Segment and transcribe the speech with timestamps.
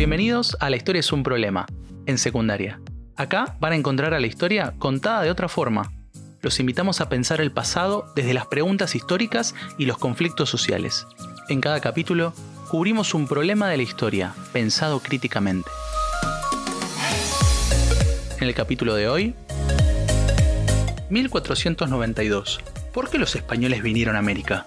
[0.00, 1.66] Bienvenidos a La historia es un problema,
[2.06, 2.80] en secundaria.
[3.16, 5.92] Acá van a encontrar a la historia contada de otra forma.
[6.40, 11.06] Los invitamos a pensar el pasado desde las preguntas históricas y los conflictos sociales.
[11.50, 12.32] En cada capítulo
[12.70, 15.68] cubrimos un problema de la historia, pensado críticamente.
[18.40, 19.34] En el capítulo de hoy,
[21.10, 22.60] 1492.
[22.94, 24.66] ¿Por qué los españoles vinieron a América?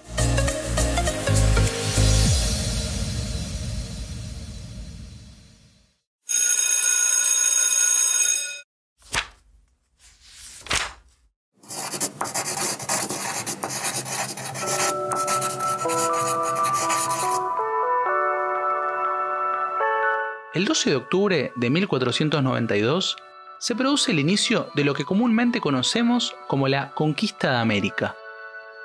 [20.54, 23.16] El 12 de octubre de 1492
[23.58, 28.14] se produce el inicio de lo que comúnmente conocemos como la conquista de América.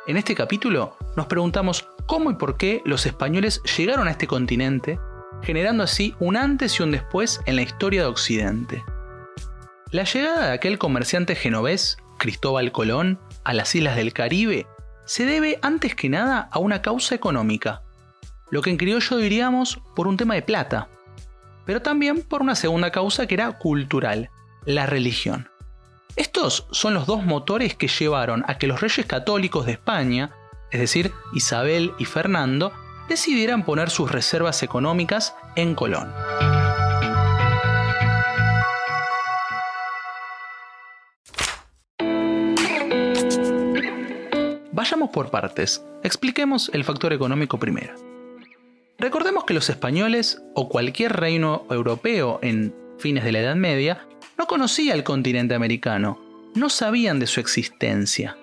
[0.08, 5.00] En este capítulo nos preguntamos cómo y por qué los españoles llegaron a este continente,
[5.44, 8.84] generando así un antes y un después en la historia de Occidente.
[9.92, 14.66] La llegada de aquel comerciante genovés, Cristóbal Colón, a las islas del Caribe
[15.06, 17.84] se debe antes que nada a una causa económica,
[18.50, 20.90] lo que en criollo diríamos por un tema de plata
[21.70, 24.32] pero también por una segunda causa que era cultural,
[24.66, 25.52] la religión.
[26.16, 30.32] Estos son los dos motores que llevaron a que los reyes católicos de España,
[30.72, 32.74] es decir, Isabel y Fernando,
[33.08, 36.12] decidieran poner sus reservas económicas en Colón.
[44.72, 48.09] Vayamos por partes, expliquemos el factor económico primero.
[49.00, 54.06] Recordemos que los españoles o cualquier reino europeo en fines de la Edad Media
[54.38, 56.20] no conocía el continente americano,
[56.54, 58.36] no sabían de su existencia.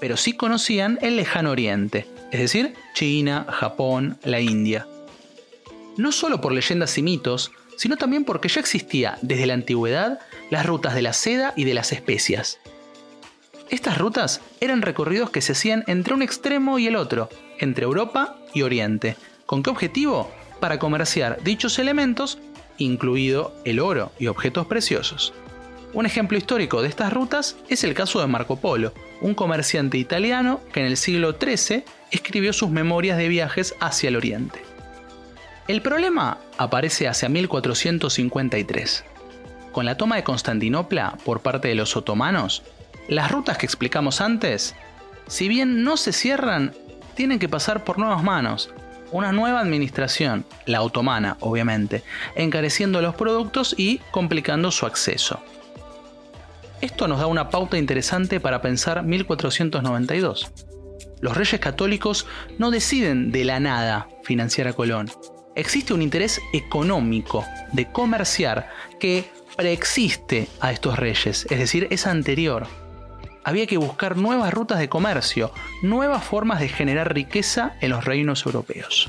[0.00, 4.86] Pero sí conocían el lejano oriente, es decir, China, Japón, la India.
[5.98, 10.18] No solo por leyendas y mitos, sino también porque ya existía desde la antigüedad
[10.50, 12.58] las rutas de la seda y de las especias.
[13.70, 17.28] Estas rutas eran recorridos que se hacían entre un extremo y el otro,
[17.58, 19.16] entre Europa y Oriente.
[19.44, 20.30] ¿Con qué objetivo?
[20.60, 22.38] Para comerciar dichos elementos,
[22.78, 25.34] incluido el oro y objetos preciosos.
[25.92, 30.60] Un ejemplo histórico de estas rutas es el caso de Marco Polo, un comerciante italiano
[30.72, 34.60] que en el siglo XIII escribió sus memorias de viajes hacia el oriente.
[35.68, 39.04] El problema aparece hacia 1453.
[39.72, 42.62] Con la toma de Constantinopla por parte de los otomanos,
[43.08, 44.74] las rutas que explicamos antes,
[45.28, 46.74] si bien no se cierran,
[47.14, 48.70] tienen que pasar por nuevas manos,
[49.12, 52.02] una nueva administración, la otomana obviamente,
[52.34, 55.40] encareciendo los productos y complicando su acceso.
[56.80, 60.50] Esto nos da una pauta interesante para pensar 1492.
[61.20, 62.26] Los reyes católicos
[62.58, 65.10] no deciden de la nada financiar a Colón.
[65.54, 68.68] Existe un interés económico de comerciar
[69.00, 72.66] que preexiste a estos reyes, es decir, es anterior
[73.46, 78.44] había que buscar nuevas rutas de comercio, nuevas formas de generar riqueza en los reinos
[78.44, 79.08] europeos.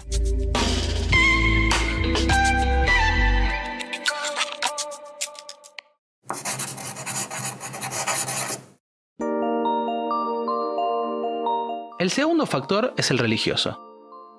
[11.97, 13.83] El segundo factor es el religioso.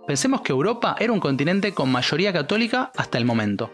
[0.06, 3.72] Pensemos que Europa era un continente con mayoría católica hasta el momento.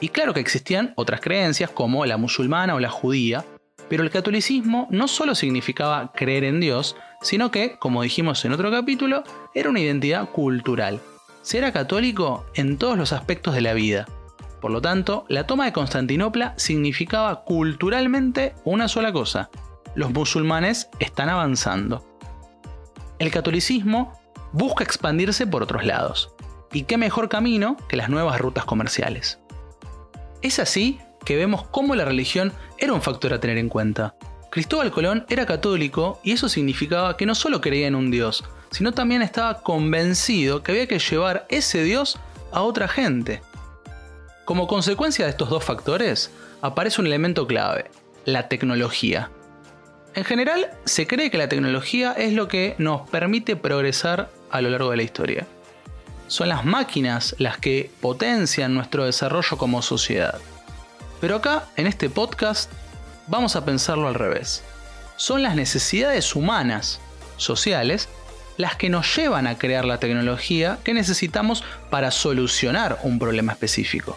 [0.00, 3.44] Y claro que existían otras creencias como la musulmana o la judía,
[3.88, 8.70] pero el catolicismo no solo significaba creer en Dios, sino que, como dijimos en otro
[8.70, 11.00] capítulo, era una identidad cultural.
[11.42, 14.06] Se era católico en todos los aspectos de la vida.
[14.60, 19.50] Por lo tanto, la toma de Constantinopla significaba culturalmente una sola cosa.
[19.94, 22.04] Los musulmanes están avanzando.
[23.18, 24.12] El catolicismo
[24.52, 26.34] busca expandirse por otros lados.
[26.72, 29.40] ¿Y qué mejor camino que las nuevas rutas comerciales?
[30.42, 34.14] Es así que vemos cómo la religión era un factor a tener en cuenta.
[34.50, 38.92] Cristóbal Colón era católico y eso significaba que no solo creía en un Dios, sino
[38.92, 42.18] también estaba convencido que había que llevar ese Dios
[42.50, 43.42] a otra gente.
[44.46, 46.30] Como consecuencia de estos dos factores,
[46.62, 47.90] aparece un elemento clave,
[48.24, 49.30] la tecnología.
[50.14, 54.70] En general, se cree que la tecnología es lo que nos permite progresar a lo
[54.70, 55.46] largo de la historia.
[56.26, 60.40] Son las máquinas las que potencian nuestro desarrollo como sociedad.
[61.20, 62.70] Pero acá, en este podcast,
[63.26, 64.62] vamos a pensarlo al revés.
[65.16, 67.00] Son las necesidades humanas,
[67.36, 68.08] sociales,
[68.56, 74.16] las que nos llevan a crear la tecnología que necesitamos para solucionar un problema específico.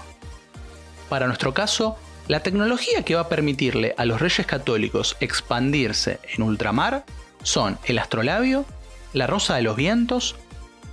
[1.10, 6.44] Para nuestro caso, la tecnología que va a permitirle a los reyes católicos expandirse en
[6.44, 7.04] ultramar
[7.44, 8.66] son el astrolabio,
[9.14, 10.36] la rosa de los vientos,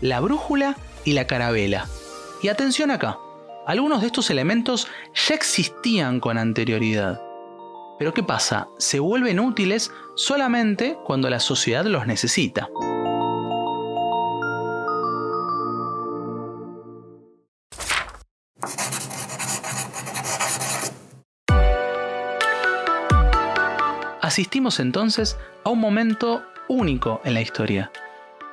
[0.00, 1.86] la brújula y la carabela.
[2.42, 3.18] Y atención acá,
[3.68, 7.20] Algunos de estos elementos ya existían con anterioridad.
[7.98, 8.66] Pero ¿qué pasa?
[8.78, 12.70] Se vuelven útiles solamente cuando la sociedad los necesita.
[24.22, 27.92] Asistimos entonces a un momento único en la historia.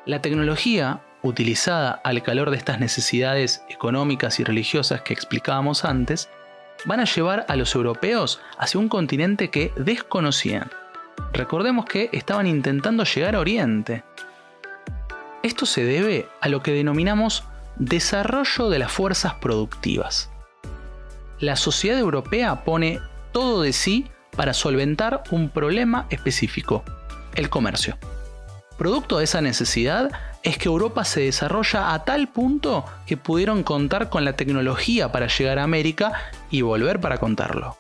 [0.06, 6.30] La tecnología, utilizada al calor de estas necesidades económicas y religiosas que explicábamos antes,
[6.86, 10.70] van a llevar a los europeos hacia un continente que desconocían.
[11.34, 14.04] Recordemos que estaban intentando llegar a Oriente.
[15.42, 17.44] Esto se debe a lo que denominamos
[17.78, 20.30] desarrollo de las fuerzas productivas.
[21.40, 23.00] La sociedad europea pone
[23.32, 26.84] todo de sí para solventar un problema específico,
[27.36, 27.98] el comercio.
[28.78, 30.12] Producto de esa necesidad
[30.44, 35.28] es que Europa se desarrolla a tal punto que pudieron contar con la tecnología para
[35.28, 36.14] llegar a América
[36.52, 37.78] y volver para contarlo.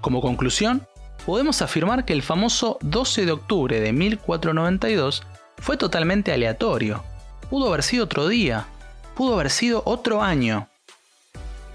[0.00, 0.86] Como conclusión,
[1.26, 5.22] podemos afirmar que el famoso 12 de octubre de 1492
[5.58, 7.04] fue totalmente aleatorio.
[7.50, 8.66] Pudo haber sido otro día,
[9.14, 10.68] pudo haber sido otro año.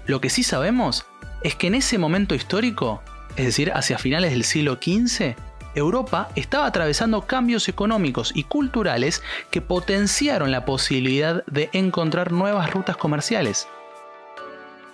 [0.06, 1.06] Lo que sí sabemos
[1.42, 3.00] es que en ese momento histórico,
[3.36, 5.36] es decir, hacia finales del siglo XV,
[5.78, 12.96] Europa estaba atravesando cambios económicos y culturales que potenciaron la posibilidad de encontrar nuevas rutas
[12.96, 13.68] comerciales.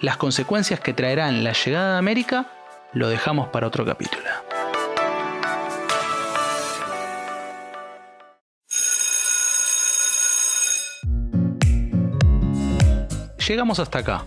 [0.01, 2.47] Las consecuencias que traerán la llegada de América
[2.93, 4.25] lo dejamos para otro capítulo.
[13.47, 14.25] Llegamos hasta acá,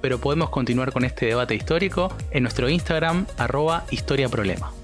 [0.00, 4.77] pero podemos continuar con este debate histórico en nuestro Instagram arroba historiaproblema.